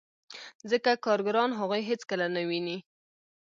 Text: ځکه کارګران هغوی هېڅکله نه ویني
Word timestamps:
ځکه 0.71 0.91
کارګران 1.05 1.49
هغوی 1.59 1.81
هېڅکله 1.89 2.25
نه 2.35 2.41
ویني 2.49 2.77